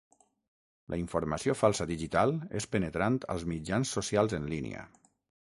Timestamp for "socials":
3.99-4.37